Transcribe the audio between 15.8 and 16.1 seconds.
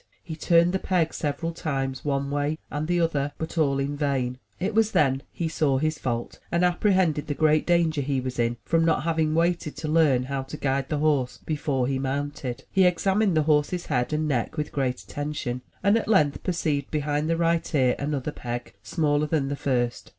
and at